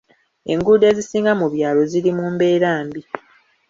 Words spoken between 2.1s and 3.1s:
mu mbera mbi.